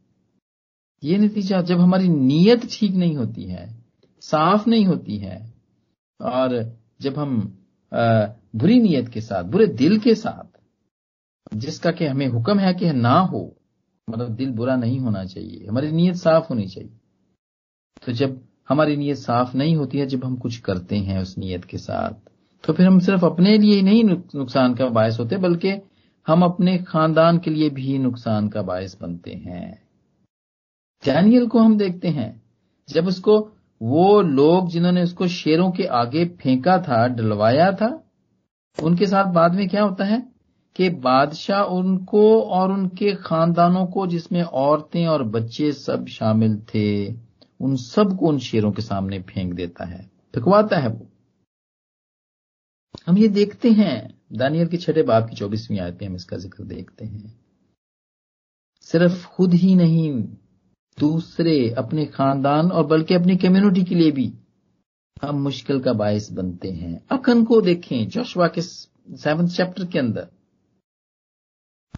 [1.03, 3.83] ये नतीजा जब हमारी नीयत ठीक नहीं होती है,
[4.21, 5.53] साफ़ नहीं होती है,
[6.21, 12.59] और जब हम बुरी नीयत के साथ, बुरे दिल के साथ, जिसका कि हमें हुक्म
[12.59, 13.41] है कि ना हो
[14.07, 16.89] मतलब दिल बुरा नहीं होना चाहिए, हमारी नीयत साफ़ होनी चाहिए।
[18.03, 21.65] तो जब हमारी नीयत साफ़ नहीं होती है, जब हम कुछ करते हैं उस नीयत
[21.65, 22.13] के साथ
[22.63, 25.71] तो फिर हम सिर्फ़ अपने लिए ही नहीं नुकसान का बायस होते, बल्कि
[26.27, 29.87] हम अपने खानदान के लिए भी नुकसान का बायस बनते हैं।
[31.03, 32.41] डैनियल को हम देखते हैं,
[32.89, 33.39] जब उसको
[33.81, 38.03] वो लोग जिन्होंने उसको शेरों के आगे फेंका था, डलवाया था,
[38.83, 40.37] उनके साथ बाद में क्या होता है?
[40.75, 47.13] कि बादशाह उनको और उनके खानदानों को, जिसमें औरतें और बच्चे सब शामिल थे,
[47.61, 51.07] उन सबको उन शेरों के सामने फेंक देता है, फिकवाता है वो।
[53.07, 56.63] हम ये देखते हैं, दानियल के छठे बाप की चौबीसवीं आयत में हम इसका ज़िक्र
[56.63, 57.39] देखते हैं।
[58.81, 60.27] सिर्फ़ खुद ही नहीं
[60.97, 64.31] दूसरे अपने खानदान और बल्कि अपनी कम्युनिटी के लिए भी
[65.21, 70.27] हम मुश्किल का बायस बनते हैं। अखन को देखें जोशवा के सेवन चैप्टर के अंदर।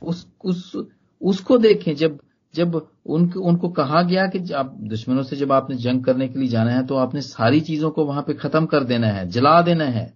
[0.01, 0.75] उस उस,
[1.21, 2.19] उसको देखें, जब
[2.53, 6.47] जब उनको उनको कहा गया कि आप दुश्मनों से जब आपने जंग करने के लिए
[6.49, 9.85] जाना है तो आपने सारी चीज़ों को वहाँ पे खत्म कर देना है, जला देना
[9.85, 10.13] है।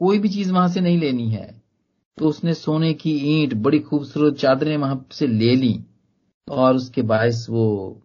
[0.00, 1.62] कोई भी चीज़ वहाँ से नहीं लेनी है।
[2.18, 5.78] तो उसने सोने की ईंट, बड़ी खूबसूरत चादरें वहाँ से ले ली,
[6.48, 8.02] और उसके बायस वो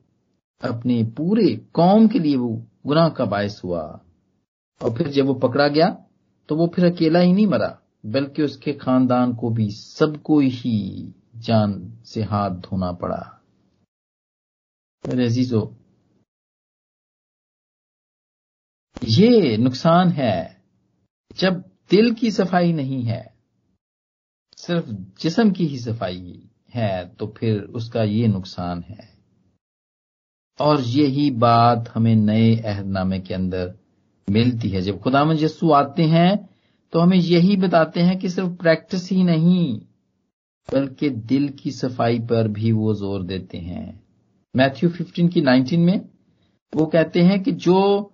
[0.62, 2.50] अपने पूरे कौम के लिए वो
[2.86, 3.82] गुनाह का बायस हुआ।
[4.82, 5.89] और फिर जब वो पकड़ा गया
[6.50, 11.74] तो वो फिर अकेला ही नहीं मरा, बल्कि उसके खानदान को भी सबको ही जान
[12.06, 13.24] से हाथ धोना पड़ा।
[15.06, 15.62] मेरे अजीजो,
[18.98, 20.62] ये नुकसान है
[21.38, 23.22] जब दिल की सफ़ाई नहीं है,
[24.58, 24.89] सिर्फ़
[25.22, 29.16] जिसम की ही सफ़ाई है तो फिर उसका ये नुकसान है।
[30.60, 33.74] और यही बात हमें नए अहदनामे के अंदर
[34.28, 36.50] मिलती है। जब खुदा यस्सु आते हैं
[36.93, 39.80] तो हमें यही बताते हैं कि सिर्फ़ प्रैक्टिस ही नहीं,
[40.70, 44.00] बल्कि दिल की सफ़ाई पर भी वो ज़ोर देते हैं।
[44.56, 46.02] मैथ्यू 15 की 19 में
[46.76, 48.12] वो कहते हैं कि जो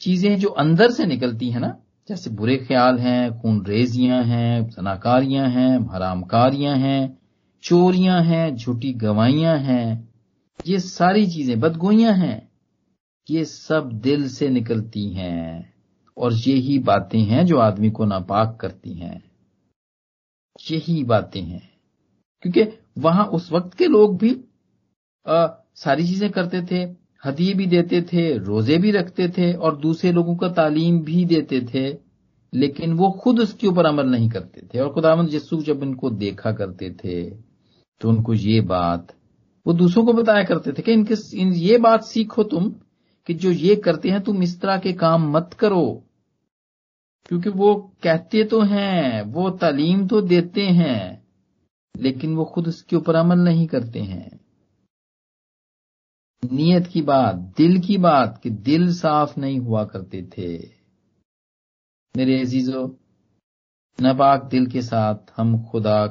[0.00, 1.76] चीज़ें जो अंदर से निकलती हैं ना,
[2.08, 7.18] जैसे बुरे ख्याल हैं, खून रेजियाँ हैं, सनाकारियाँ हैं, हरामकारियाँ हैं,
[7.62, 10.05] चोरियाँ हैं, झूठी गवाइयाँ हैं
[10.60, 12.48] ये सारी चीज़ें बदगोइयाँ हैं
[13.30, 15.72] ये सब दिल से निकलती हैं
[16.16, 19.22] और यही बातें हैं जो आदमी को नापाक करती हैं।
[20.70, 21.68] यही बातें हैं।
[22.42, 22.64] क्योंकि
[22.98, 24.36] वहाँ उस वक्त के लोग भी
[25.26, 26.82] आ, सारी चीज़ें करते थे
[27.24, 31.60] हदिये भी देते थे रोज़े भी रखते थे और दूसरे लोगों का तालीम भी देते
[31.74, 31.86] थे
[32.52, 36.52] लेकिन वो खुद उसके ऊपर अमल नहीं करते थे और खुदामंद यस्सु जब इनको देखा
[36.52, 37.30] करते थे
[38.00, 39.12] तो उनको ये बात
[39.66, 42.74] वो दूसरों को बताया करते थे कि इनके इन ये बात सीखो तुम
[43.26, 46.04] कि जो ये करते हैं, तुम इस तरह के काम मत करो।
[47.26, 51.26] क्योंकि वो कहते तो हैं, वो तालीम तो देते हैं,
[51.96, 54.40] लेकिन वो खुद उसके ऊपर अमल नहीं करते हैं।
[56.52, 60.58] नियत की बात, दिल की बात कि दिल साफ़ नहीं हुआ करते थे।
[62.16, 62.98] मेरे अजीजो
[64.02, 66.06] नपाक दिल के साथ हम खुदा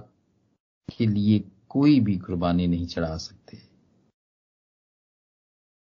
[0.97, 1.39] के लिए
[1.75, 3.57] कोई भी कुर्बानी नहीं चढ़ा सकते।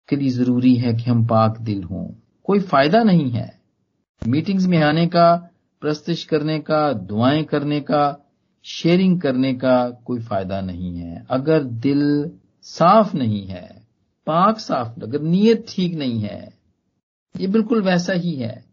[0.10, 2.10] के लिए ज़रूरी है कि हम पाक दिल हों।
[2.44, 3.62] कोई फ़ायदा नहीं है।
[4.28, 5.50] मीटिंग्स में आने का
[5.82, 8.32] प्रस्तिश करने का, दुआएँ करने का,
[8.64, 13.88] शेयरिंग करने का कोई फ़ायदा नहीं है। अगर दिल साफ़ नहीं है,
[14.28, 16.54] पाक साफ़, अगर नीयत ठीक नहीं है,
[17.40, 18.66] ये बिल्कुल वैसा ही है।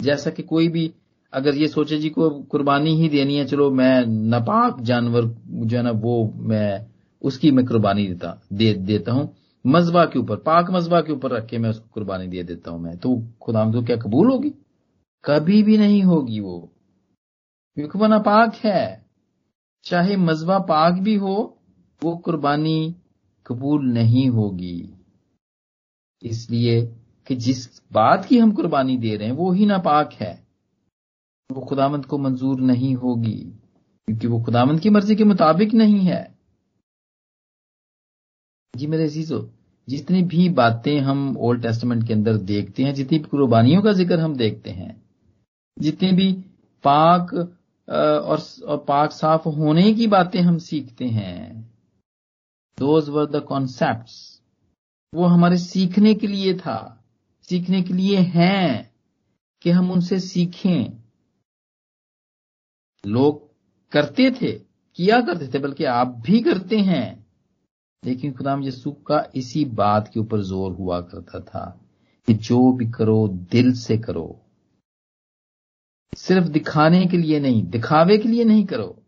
[0.00, 0.94] जैसा कि कोई भी
[1.32, 5.82] अगर ये सोचे जी को कुर्बानी ही देनी है, चलो मैं नापाक जानवर जो है
[5.82, 6.86] ना, वो मैं
[7.22, 9.34] उसकी मैं कुर्बानी देता, दे, देता हूँ।
[9.66, 12.80] मजबा के ऊपर, पाक मजबा के ऊपर रख के मैं उसको कुर्बानी दे देता हूँ
[12.80, 14.50] मैं। तो खुदाम तो क्या कबूल होगी?
[15.24, 16.72] कभी भी नहीं होगी वो।
[17.74, 19.06] क्योंकि वो नापाक है।
[19.84, 21.58] चाहे मजबा पाक भी हो,
[22.02, 22.96] वो कुर्बानी
[23.46, 24.94] कबूल नहीं होगी।
[26.22, 30.45] इसलिए कि जिस बात की हम कुर्बानी दे रहे हैं, वो ही नापाक है।
[31.50, 33.38] वो खुदामंद को मंजूर नहीं होगी
[34.08, 36.24] क्योंकि वो खुदामंद की मर्ज़ी के मुताबिक नहीं है।
[38.74, 39.48] जी मेरे अजीजो
[39.88, 44.18] जितनी भी बातें हम ओल्ड टेस्टमेंट के अंदर देखते हैं जितनी भी कुर्बानियों का ज़िक्र
[44.20, 44.94] हम देखते हैं
[45.76, 46.32] जितने भी
[46.84, 51.62] पाक और, और पाक साफ़ होने की बातें हम सीखते हैं
[52.78, 54.10] दोज वर द कॉन्सेप्ट
[55.12, 56.78] वो हमारे सीखने के लिए था
[57.48, 58.90] सीखने के लिए हैं
[59.62, 61.05] कि हम उनसे सीखें।
[63.06, 63.44] लोग
[63.92, 64.52] करते थे,
[64.96, 67.26] किया करते थे, बल्कि आप भी करते हैं।
[68.02, 71.64] लेकिन खुदाम यसू का इसी बात के ऊपर ज़ोर हुआ करता था
[72.28, 74.40] कि जो भी करो, दिल से करो।
[76.16, 79.02] सिर्फ़ दिखाने के लिए नहीं, दिखावे के लिए नहीं करो।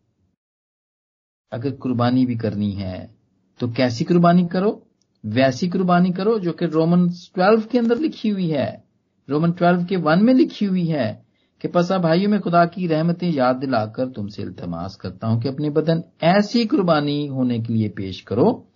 [1.53, 3.15] अगर कुर्बानी भी करनी है
[3.61, 4.83] तो कैसी कुर्बानी करो?
[5.25, 8.85] वैसी कुर्बानी करो जो कि रोमन ट्वेल्व के अंदर लिखी हुई है।
[9.29, 11.28] रोमन ट्वेल्व के वन में लिखी हुई है।
[11.61, 15.71] कि पसा भाइयों में खुदा की रहमतें याद दिलाकर तुमसे इल्तमास करता हूँ कि अपनी
[15.71, 18.68] बदन ऐसी कुर्बानी होने के लिए पेश करो,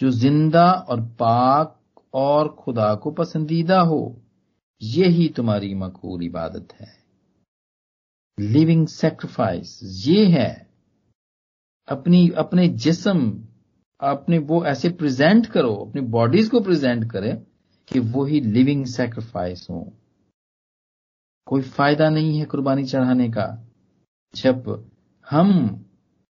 [0.00, 1.76] जो ज़िंदा और पाक
[2.14, 4.22] और खुदा को पसंदीदा हो।
[4.82, 6.88] यही तुम्हारी मकबूल इबादत है।
[8.40, 10.70] लिविंग सेक्रीफाइस ये है
[11.88, 13.44] अपनी, अपने जिस्म,
[14.00, 17.36] अपने वो ऐसे प्रेजेंट करो, अपनी बॉडीज को प्रेजेंट करें
[17.88, 19.92] कि वो ही लिविंग सेक्रीफाइस हो।
[21.46, 23.46] कोई फ़ायदा नहीं है कुर्बानी चढ़ाने का।
[24.34, 24.68] जब
[25.26, 25.50] हम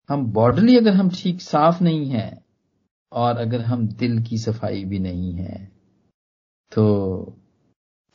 [0.09, 2.43] हम बॉडली अगर हम ठीक साफ़ नहीं है,
[3.13, 5.67] और अगर हम दिल की सफ़ाई भी नहीं है
[6.73, 7.37] तो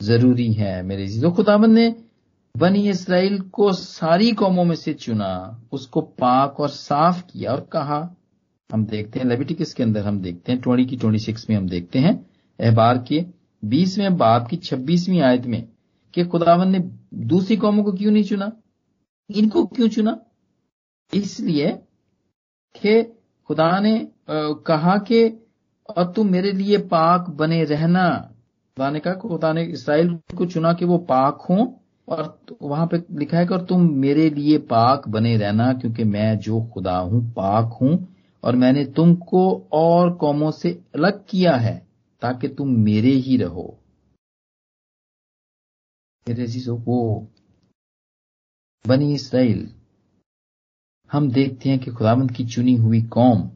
[0.01, 1.95] ज़रूरी है मेरे जी तो खुदाबंद ने
[2.55, 7.99] बनी इसराइल को सारी कौमों में से चुना, उसको पाक और साफ़ किया और कहा।
[8.69, 11.67] हम देखते हैं, लेविटिकस के अंदर हम देखते हैं, ट्वेंटी की ट्वेंटी सिक्स में हम
[11.69, 12.13] देखते हैं
[12.59, 13.25] अहबार के
[13.63, 15.67] बीसवें बाप की छब्बीसवीं आयत में
[16.13, 16.79] कि खुदावन ने
[17.13, 18.51] दूसरी कौमों को क्यों नहीं चुना?
[19.29, 20.19] इनको क्यों चुना?
[21.13, 21.71] इसलिए
[22.75, 23.03] कि
[23.47, 25.47] खुदा ने कहा कि,
[25.97, 28.09] और तुम मेरे लिए पाक बने रहना।
[28.77, 31.67] खुदा ने कहा, खुदा ने इसराइल को चुना कि वो पाक हों,
[32.07, 36.37] और वहाँ पे लिखा है कि, और तुम मेरे लिए पाक बने रहना, क्योंकि मैं
[36.39, 41.87] जो खुदा हूँ, पाक हूँ, और मैंने तुमको और कौमों से अलग किया है,
[42.21, 43.82] ताकि तुम मेरे ही रहो।
[46.29, 47.27] चीज़ों वो
[48.87, 49.75] बनी इसराइल,
[51.11, 53.49] हम देखते हैं कि खुदावंत की चुनी हुई कौम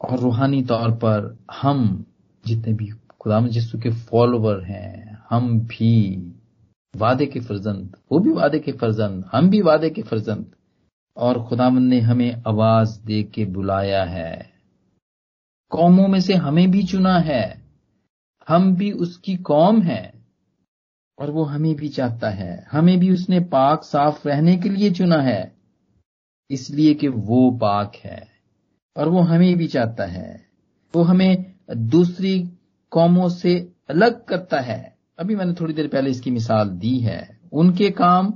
[0.00, 2.06] और रूहानी तौर पर हम
[2.46, 6.16] जितने भी खुदाम यीशु के फॉलोवर हैं, हम भी
[6.96, 10.54] वादे के फर्जंद, वो भी वादे के फर्जंद, हम भी वादे के फर्जंद।
[11.16, 14.52] और खुदाम ने हमें आवाज़ दे के बुलाया है।
[15.68, 17.64] कौमों में से हमें भी चुना है।
[18.48, 20.13] हम भी उसकी कौम है।
[21.18, 25.22] और वो हमें भी चाहता है। हमें भी उसने पाक साफ़ रहने के लिए चुना
[25.22, 25.56] है।
[26.50, 28.28] इसलिए कि वो पाक है
[28.96, 30.46] और वो हमें भी चाहता है।
[30.94, 32.48] वो हमें दूसरी
[32.90, 37.90] कौमों से अलग करता है। अभी मैंने थोड़ी देर पहले इसकी मिसाल दी है। उनके
[37.90, 38.34] काम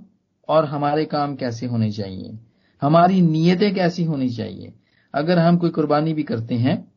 [0.48, 2.38] और हमारे काम कैसे होने चाहिए?
[2.82, 4.72] हमारी नीयतें कैसी होनी चाहिए?
[5.14, 6.92] अगर हम कोई कुर्बानी भी करते हैं,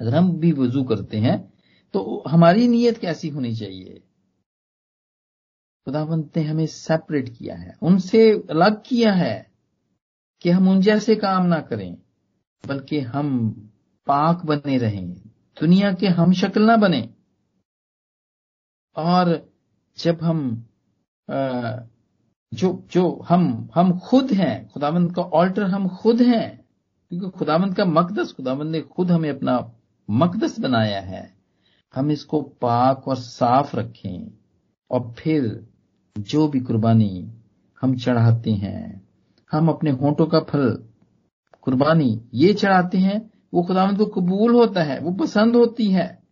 [0.00, 1.52] अगर हम भी वज़ू करते हैं
[1.92, 4.00] तो हमारी नीयत कैसी होनी चाहिए?
[5.86, 9.50] खुदावंत ने हमें सेपरेट किया है। उनसे अलग किया है
[10.44, 11.96] कि हम उन जैसे काम ना करें,
[12.64, 13.48] बल्कि हम
[14.06, 15.12] पाक बने रहें,
[15.56, 17.08] दुनिया के हम शक्ल ना बने।
[18.96, 19.50] और
[19.98, 20.40] जब हम
[22.52, 26.64] जो जो हम हम खुद हैं खुदावंद का ऑल्टर हम खुद हैं,
[27.10, 29.58] क्योंकि खुदावंद का मकदस खुदावंद ने खुद हमें अपना
[30.08, 31.24] मकदस बनाया है,
[31.94, 34.32] हम इसको पाक और साफ़ रखें,
[34.90, 35.66] और फिर
[36.16, 37.30] जो भी कुर्बानी
[37.82, 39.08] हम चढ़ाते हैं,
[39.52, 40.84] हम अपने होंठों का फल
[41.62, 46.22] कुर्बानी ये चढ़ाते हैं, वो खुदावंद को कबूल होता है, वो पसंद होती है,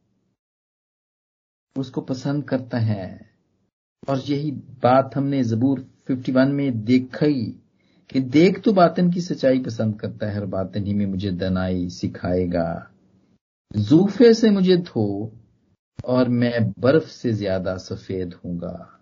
[1.77, 3.31] उसको पसंद करता है।
[4.09, 7.45] और यही बात हमने जबूर 51 में देखी
[8.09, 11.89] कि देख तो बातन की सच्चाई पसंद करता है, हर बातन ही में मुझे दनाई
[11.89, 12.91] सिखाएगा।
[13.77, 15.33] जूफे से मुझे धो,
[16.05, 19.00] और मैं बर्फ़ से ज़्यादा सफ़ेद हूँगा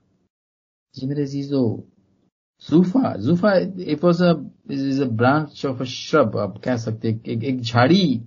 [0.94, 1.62] मेरे जीजो
[2.68, 4.22] जूफा जूफा it was
[4.72, 8.20] is a branch of a shrub आप कह सकते एक, झाड़ी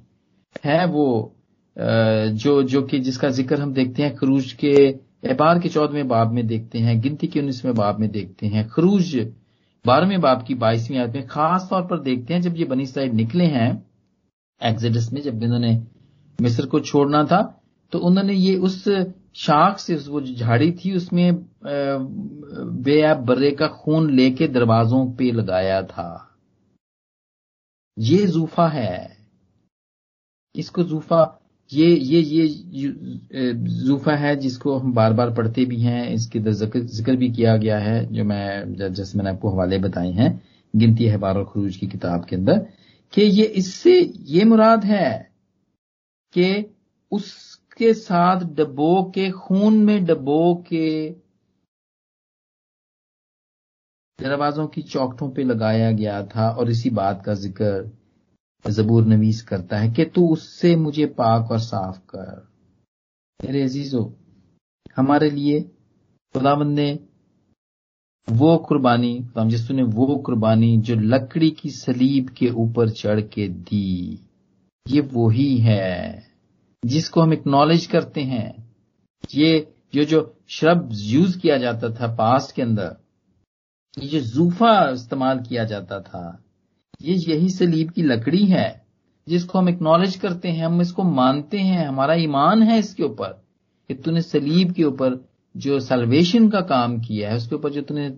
[0.66, 1.36] है वो
[1.78, 4.72] जो जो कि जिसका ज़िक्र हम देखते हैं खरूज के
[5.32, 9.16] एबार के चौदहवें बाब में देखते हैं गिनती के उन्नीसवें बाब में देखते हैं। खरूज
[9.86, 13.14] बारहवें बाब की बाईसवीं आयत में खास तौर पर देखते हैं जब ये बनी साइड
[13.14, 13.70] निकले हैं
[14.62, 15.74] एक्सिडस में जब इन्होंने
[16.40, 17.42] मिस्र को छोड़ना था
[17.94, 18.84] तो उन्होंने ये उस
[19.36, 26.28] शाख से वो झाड़ी थी उसमें बेअब बर्रे का खून लेके दरवाजों पे लगाया था।
[27.98, 29.18] ये जूफा है।
[30.56, 31.38] इसको जूफा,
[31.72, 33.54] ये ये ये
[33.86, 38.06] जूफा है जिसको हम बार बार पढ़ते भी हैं। इसके ज़िक्र भी किया गया है,
[38.06, 40.42] जो मैं जैसे मैंने आपको हवाले बताए हैं,
[40.74, 42.66] गिनती है बार खरूज की किताब के अंदर,
[43.14, 45.32] कि ये इससे ये मुराद है
[46.34, 46.54] कि
[47.72, 51.10] उसके साथ डबो के, खून में डबो के
[54.20, 59.78] दरवाजों की चौकटों पे लगाया गया था और इसी बात का ज़िक्र जबूर नवीस करता
[59.80, 62.48] है कि तू उससे मुझे पाक और साफ़ कर।
[63.40, 64.04] मेरे अजीजो,
[64.96, 66.92] हमारे लिए खुदाबंद ने
[68.28, 74.20] वो कुर्बानी जिसु ने वो कुर्बानी जो लकड़ी की सलीब के ऊपर चढ़ के दी,
[74.86, 76.31] ये वो ही है।
[76.86, 78.76] जिसको हम एक्नॉलेज करते हैं,
[79.36, 82.96] ये जो जो शब्द यूज़ किया जाता था पास्ट के अंदर,
[84.00, 86.44] ये जो जूफा इस्तेमाल किया जाता था,
[87.02, 88.86] ये यही सलीब की लकड़ी है
[89.30, 93.46] जिसको हम एक्नॉलेज करते हैं, हम इसको मानते हैं, हमारा ईमान है इसके ऊपर
[93.88, 98.18] कि तूने सलीब के ऊपर जो सल्वेशन का काम किया है, उसके ऊपर जो तूने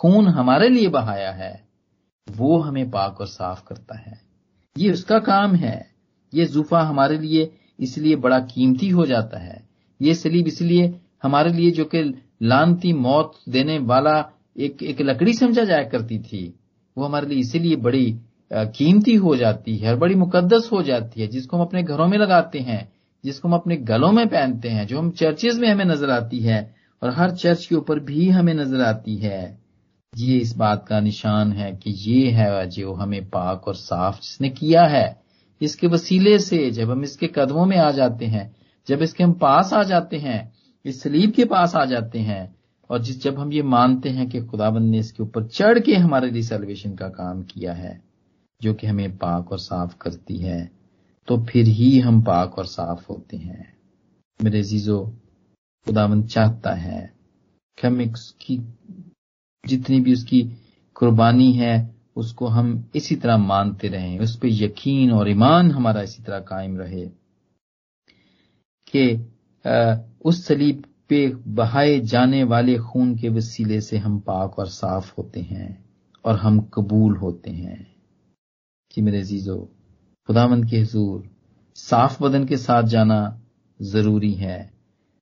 [0.00, 1.68] खून हमारे लिए बहाया है,
[2.30, 4.22] वो हमें पाक और साफ़ करता है।
[4.78, 5.90] ये उसका काम है।
[6.34, 9.62] ये जूफा हमारे लिए इसलिए बड़ा कीमती हो जाता है।
[10.00, 12.02] ये सलीब इसलिए हमारे लिए जो कि
[12.42, 14.18] लानती मौत देने वाला
[14.58, 16.54] एक एक लकड़ी समझा जाया करती थी,
[16.96, 18.18] वो हमारे लिए इसीलिए बड़ी
[18.50, 22.16] कीमती हो जाती है और बड़ी मुकद्दस हो जाती है, जिसको हम अपने घरों में
[22.18, 22.88] लगाते हैं,
[23.24, 26.74] जिसको हम अपने गलों में पहनते हैं, जो हम चर्चेज में हमें नज़र आती है
[27.02, 29.58] और हर चर्च के ऊपर भी हमें नज़र आती है।
[30.12, 34.48] ये इस बात का निशान है कि ये है, जो हमें पाक और साफ़ जिसने
[34.50, 35.20] किया है।
[35.60, 38.50] इसके वसीले से जब हम इसके कदमों में आ जाते हैं,
[38.88, 40.52] जब इसके हम पास आ जाते हैं,
[40.84, 42.54] इस सलीब के पास आ जाते हैं,
[42.90, 46.30] और जिस जब हम ये मानते हैं कि खुदाबंद ने इसके ऊपर चढ़ के हमारे
[46.30, 48.00] लिए सेलिब्रेशन का काम किया है,
[48.60, 50.70] जो कि हमें पाक और साफ़ करती है
[51.28, 53.72] तो फिर ही हम पाक और साफ़ होते हैं।
[54.40, 54.98] मेरे जीजो
[55.86, 57.00] खुदाबंद चाहता है
[57.78, 58.56] कि हम उसकी
[59.64, 60.42] जितनी भी उसकी
[60.96, 61.74] कुर्बानी है
[62.16, 66.78] उसको हम इसी तरह मानते रहें। उस पर यकीन और ईमान हमारा इसी तरह कायम
[66.78, 67.06] रहे।
[68.92, 69.26] कि
[70.24, 75.40] उस सलीब पे बहाए जाने वाले खून के वसीले से हम पाक और साफ़ होते
[75.40, 75.84] हैं
[76.24, 77.94] और हम कबूल होते हैं।
[78.90, 79.56] कि मेरे जीजो
[80.26, 81.30] खुदामंद के हजूर,
[81.74, 83.40] साफ़ बदन के साथ जाना
[83.82, 84.72] ज़रूरी है।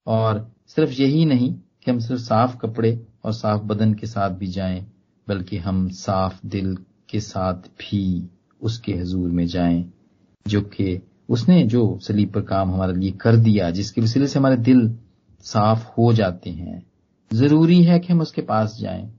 [0.06, 4.46] और सिर्फ़ यही नहीं कि हम सिर्फ़ साफ़ कपड़े और साफ़ बदन के साथ भी
[4.46, 4.86] जाएँ।
[5.28, 6.76] बल्कि हम साफ़ दिल
[7.08, 8.28] के साथ भी
[8.62, 9.84] उसके हजूर में जाएँ,
[10.46, 14.56] जो कि उसने जो सलीब पर काम हमारे लिए कर दिया, जिसके वसीले से हमारे
[14.56, 14.98] दिल
[15.44, 16.86] साफ़ हो जाते हैं।
[17.30, 19.10] ज़रूरी है कि हम उसके पास जाएँ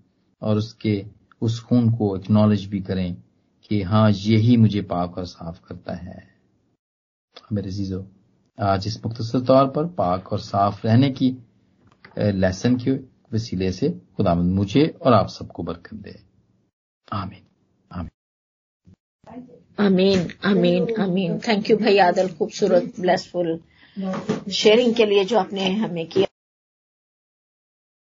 [0.42, 1.06] और उसके,
[1.42, 3.16] उस खून को एक्नॉलेज भी करें
[3.70, 6.28] कि हाँ यही मुझे पाक और साफ़ करता है।
[7.54, 8.06] मेरे जीजो
[8.60, 11.38] आज इस मुख्तर तौर पर पाक और साफ़ रहने की
[12.20, 12.92] लेसन के
[13.34, 16.20] वसीले से खुदामंद मुझे और आप सबको बरकत दे।
[17.12, 17.44] आमीन।
[19.80, 23.60] आमीन। आमीन आमीन थैंक यू भाई। आदल खूबसूरत ब्लेसफुल
[24.52, 26.28] शेयरिंग के लिए जो आपने हमें किया।